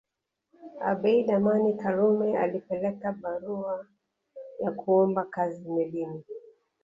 [0.89, 3.87] Abeid Amani Karume alipeleka barua
[4.59, 6.23] ya kuomba kazi melini